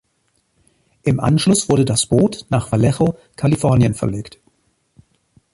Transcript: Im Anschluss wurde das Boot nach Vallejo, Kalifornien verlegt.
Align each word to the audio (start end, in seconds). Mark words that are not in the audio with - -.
Im 1.03 1.19
Anschluss 1.19 1.69
wurde 1.69 1.85
das 1.85 2.07
Boot 2.07 2.47
nach 2.49 2.71
Vallejo, 2.71 3.19
Kalifornien 3.35 3.93
verlegt. 3.93 4.39